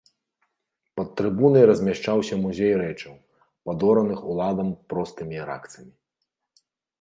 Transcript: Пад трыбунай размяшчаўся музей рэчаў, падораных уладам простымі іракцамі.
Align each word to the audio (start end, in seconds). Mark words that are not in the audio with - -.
Пад 0.99 1.07
трыбунай 1.19 1.63
размяшчаўся 1.71 2.37
музей 2.45 2.73
рэчаў, 2.81 3.13
падораных 3.71 4.19
уладам 4.33 4.73
простымі 4.95 5.33
іракцамі. 5.43 5.93